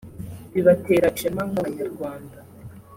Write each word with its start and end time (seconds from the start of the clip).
bibatere 0.53 1.05
ishema 1.13 1.41
nk’Abanyarwanda” 1.49 2.37